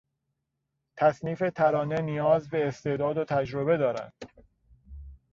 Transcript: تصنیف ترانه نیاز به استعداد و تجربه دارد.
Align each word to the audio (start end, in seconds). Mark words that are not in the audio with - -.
تصنیف 0.97 1.43
ترانه 1.55 2.01
نیاز 2.01 2.49
به 2.49 2.67
استعداد 2.67 3.17
و 3.17 3.25
تجربه 3.25 3.77
دارد. 3.77 4.13